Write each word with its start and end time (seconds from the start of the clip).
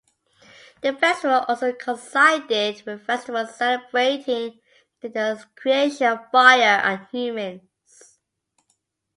The 0.81 0.93
festival 0.93 1.45
also 1.47 1.73
coincided 1.73 2.81
with 2.87 3.05
festivals 3.05 3.55
celebrating 3.55 4.59
the 4.99 5.45
creation 5.55 6.07
of 6.07 6.31
fire 6.31 6.81
and 6.83 7.05
humans. 7.11 8.17